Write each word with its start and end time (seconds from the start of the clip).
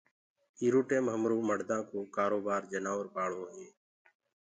ايرو 0.61 0.81
ٽيم 0.89 1.05
همرو 1.13 1.37
مڙدآ 1.49 1.77
ڪو 1.89 1.99
ڪآروبآر 2.15 2.61
جنآور 2.71 3.05
پآݪوو 3.15 3.45
هي 3.55 3.67